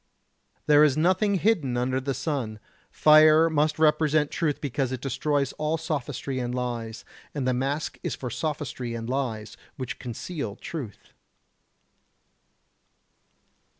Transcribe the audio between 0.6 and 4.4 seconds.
There is nothing hidden under the sun. Fire must represent